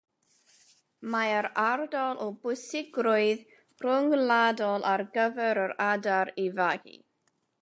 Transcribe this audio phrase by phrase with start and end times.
[1.15, 3.45] Mae'r ardal o bwysigrwydd
[3.85, 7.01] rhyngwladol ar gyfer yr adar i fagu